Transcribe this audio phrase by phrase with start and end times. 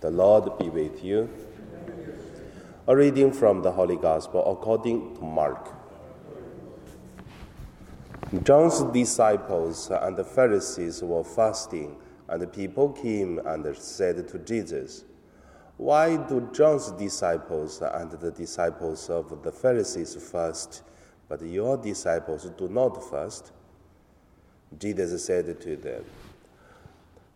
[0.00, 1.30] The Lord be with you.
[2.86, 5.72] A reading from the Holy Gospel according to Mark.
[8.42, 11.96] John's disciples and the Pharisees were fasting,
[12.28, 15.04] and the people came and said to Jesus,
[15.76, 20.82] Why do John's disciples and the disciples of the Pharisees fast,
[21.28, 23.52] but your disciples do not fast?
[24.78, 26.04] Jesus said to them,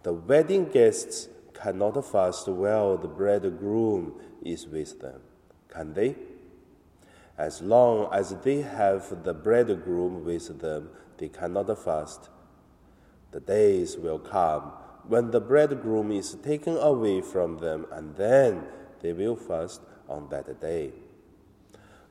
[0.02, 1.29] The wedding guests
[1.61, 5.20] cannot fast while the bridegroom is with them,
[5.69, 6.16] can they?
[7.37, 12.30] As long as they have the bridegroom with them, they cannot fast.
[13.30, 14.73] The days will come
[15.06, 18.64] when the bridegroom is taken away from them, and then
[19.00, 20.92] they will fast on that day.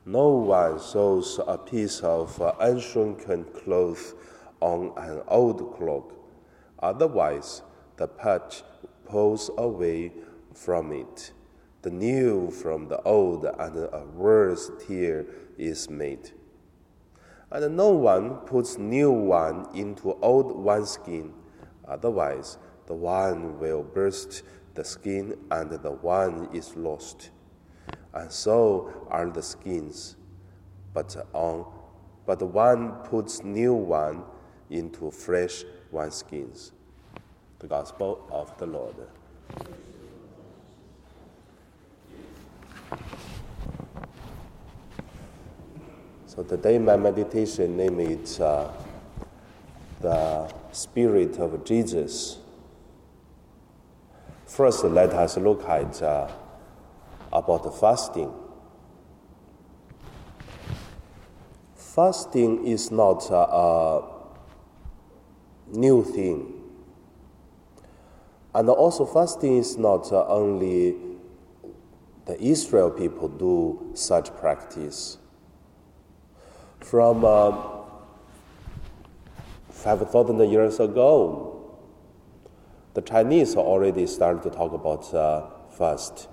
[0.05, 4.14] No one sews a piece of unshrunken cloth
[4.61, 6.14] on an old cloak,
[6.80, 7.61] otherwise,
[7.98, 8.64] the patch
[9.07, 10.11] pulls away
[10.53, 11.31] from it,
[11.81, 15.25] the new from the old, and a worse tear
[15.58, 16.31] is made.
[17.49, 21.33] And no one puts new wine into old wineskin,
[21.88, 27.31] otherwise the wine will burst the skin and the wine is lost.
[28.14, 30.16] And so are the skins.
[30.94, 31.66] But on
[32.25, 34.23] but one puts new wine
[34.69, 36.71] into fresh wineskins
[37.59, 38.95] the gospel of the Lord.
[46.27, 48.72] So today my meditation name is uh,
[50.02, 52.38] the Spirit of Jesus.
[54.45, 56.30] First, let us look at uh,
[57.33, 58.31] about fasting.
[61.75, 64.03] Fasting is not uh, a
[65.73, 66.56] new thing
[68.58, 70.95] and also, fasting is not uh, only
[72.25, 75.19] the Israel people do such practice.
[76.80, 77.55] From uh,
[79.70, 81.77] 5,000 years ago,
[82.95, 86.27] the Chinese already started to talk about uh, fast.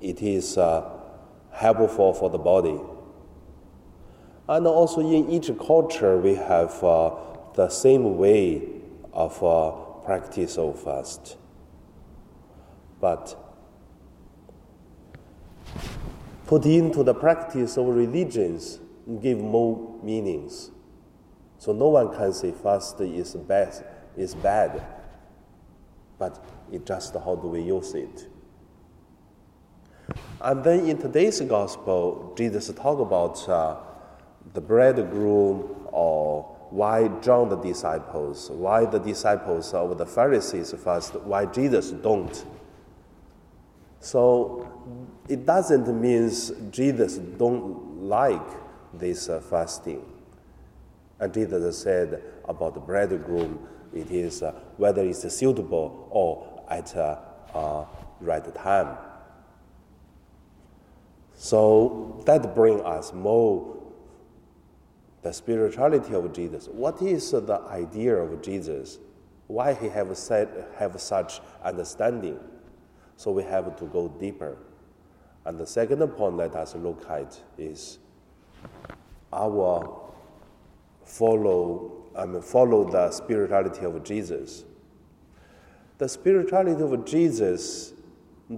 [0.00, 0.90] It is uh,
[1.52, 2.80] helpful for the body.
[4.48, 7.14] And also, in each culture, we have uh,
[7.54, 8.60] the same way
[9.12, 11.36] of uh, practice of fast.
[12.98, 13.36] But
[16.46, 18.80] put into the practice of religions
[19.20, 20.70] give more meanings.
[21.58, 23.84] So no one can say fast is bad,
[24.16, 24.82] is bad.
[26.18, 26.42] But
[26.72, 28.28] it's just how do we use it.
[30.40, 33.76] And then in today's gospel, Jesus talk about uh,
[34.54, 41.46] the bridegroom or why John the disciples, why the disciples of the Pharisees fast, why
[41.46, 42.44] Jesus don't.
[44.00, 44.70] So
[45.28, 46.30] it doesn't mean
[46.70, 48.46] Jesus don't like
[48.94, 50.04] this uh, fasting.
[51.20, 57.18] And Jesus said about the bridegroom, it is uh, whether it's suitable or at a
[57.54, 57.84] uh,
[58.20, 58.96] right time.
[61.34, 63.77] So that brings us more
[65.22, 66.68] the spirituality of Jesus.
[66.68, 68.98] What is the idea of Jesus?
[69.46, 72.38] Why he have said have such understanding?
[73.16, 74.58] So we have to go deeper.
[75.44, 77.98] And the second point let us look at is
[79.32, 80.12] our
[81.04, 84.64] follow I mean, follow the spirituality of Jesus.
[85.98, 87.92] The spirituality of Jesus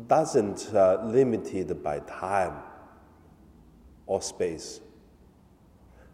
[0.06, 2.54] doesn't uh, limited by time
[4.06, 4.81] or space.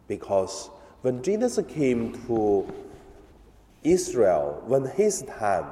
[0.08, 0.70] Because
[1.02, 2.72] when Jesus came to
[3.82, 5.66] Israel, when his time,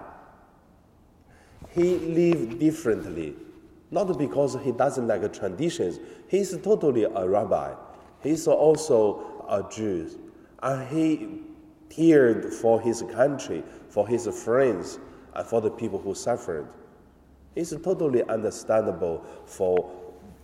[1.70, 3.34] he lived differently.
[3.90, 7.74] Not because he doesn't like traditions, he's totally a rabbi.
[8.22, 10.10] He's also a Jew.
[10.62, 11.40] And he
[11.90, 14.98] cared for his country, for his friends,
[15.34, 16.66] and for the people who suffered.
[17.54, 19.90] It's totally understandable for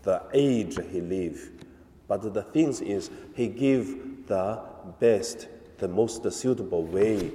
[0.02, 1.64] the age he lived.
[2.10, 4.60] But the thing is, he gave the
[4.98, 5.46] best,
[5.78, 7.30] the most suitable way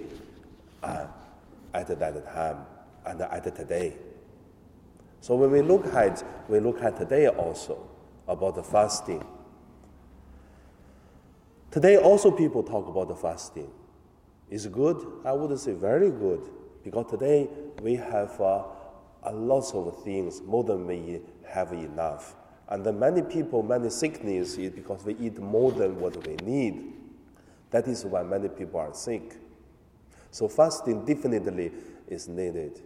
[0.84, 1.08] uh,
[1.74, 2.58] at that time
[3.06, 3.96] and at today.
[5.22, 7.88] So when we look at we look at today also
[8.28, 9.26] about the fasting.
[11.72, 13.72] Today also people talk about the fasting.
[14.50, 14.98] Is good?
[15.24, 16.42] I would say very good
[16.84, 17.48] because today
[17.82, 18.64] we have uh,
[19.24, 22.36] a lot of things more than we have enough.
[22.70, 26.94] And then many people, many sickness is because we eat more than what we need.
[27.72, 29.36] That is why many people are sick.
[30.32, 31.72] So fasting definitely
[32.08, 32.82] is needed.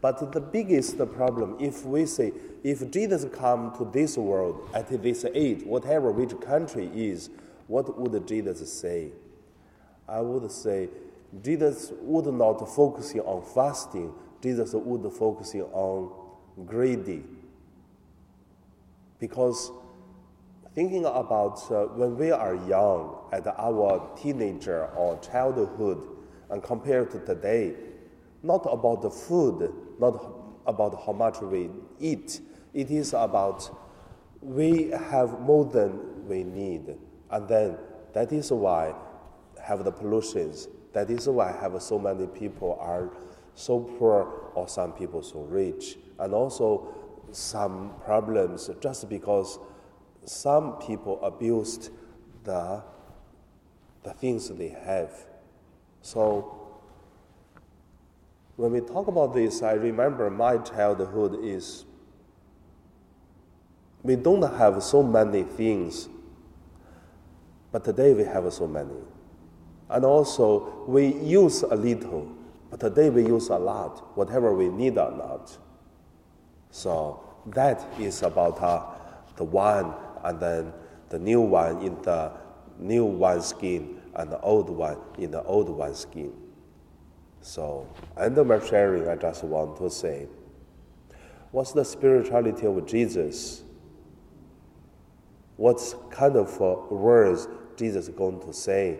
[0.00, 5.24] But the biggest problem, if we say, if Jesus come to this world at this
[5.34, 7.30] age, whatever which country is,
[7.66, 9.12] what would Jesus say?
[10.08, 10.88] I would say
[11.42, 14.12] Jesus would not focusing on fasting.
[14.42, 16.12] Jesus would focusing on
[16.66, 17.24] greedy.
[19.18, 19.70] Because
[20.74, 26.06] thinking about uh, when we are young, at our teenager or childhood,
[26.50, 27.74] and compared to today,
[28.42, 30.22] not about the food, not
[30.66, 32.40] about how much we eat.
[32.74, 33.70] It is about
[34.40, 36.96] we have more than we need.
[37.30, 37.78] And then
[38.12, 38.94] that is why
[39.62, 40.68] have the pollutions.
[40.92, 43.10] That is why have so many people are
[43.54, 45.96] so poor or some people so rich.
[46.18, 46.94] And also
[47.36, 49.58] some problems just because
[50.24, 51.90] some people abused
[52.44, 52.82] the,
[54.02, 55.10] the things they have.
[56.00, 56.80] So
[58.56, 61.84] when we talk about this, I remember my childhood is
[64.02, 66.08] we don't have so many things,
[67.70, 68.94] but today we have so many.
[69.90, 72.32] And also, we use a little,
[72.70, 75.56] but today we use a lot, whatever we need or not.
[76.70, 78.82] So that is about uh,
[79.36, 79.94] the one
[80.24, 80.72] and then
[81.08, 82.32] the new one in the
[82.78, 86.32] new wineskin and the old one in the old wineskin.
[87.40, 87.88] So,
[88.18, 90.26] end of my sharing, I just want to say,
[91.52, 93.62] what's the spirituality of Jesus?
[95.56, 97.46] What kind of uh, words
[97.76, 98.98] Jesus is going to say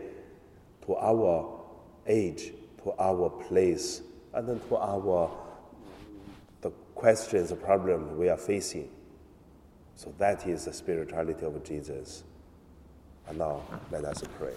[0.86, 1.60] to our
[2.06, 2.52] age,
[2.84, 4.02] to our place,
[4.32, 5.30] and then to our
[6.96, 8.88] questions, the problem we are facing.
[9.94, 12.24] So that is the spirituality of Jesus.
[13.28, 13.62] And now
[13.92, 14.54] let us pray.